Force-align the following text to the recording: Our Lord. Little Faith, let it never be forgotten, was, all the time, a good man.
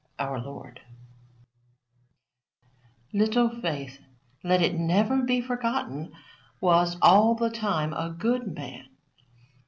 Our 0.17 0.39
Lord. 0.39 0.81
Little 3.13 3.49
Faith, 3.61 3.99
let 4.43 4.59
it 4.59 4.73
never 4.73 5.21
be 5.21 5.41
forgotten, 5.41 6.11
was, 6.59 6.97
all 7.03 7.35
the 7.35 7.51
time, 7.51 7.93
a 7.93 8.09
good 8.09 8.47
man. 8.47 8.87